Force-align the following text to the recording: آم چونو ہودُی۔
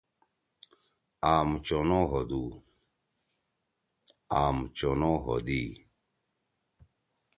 آم 1.33 1.49
چونو 1.65 2.01
ہودُی۔ 5.23 5.63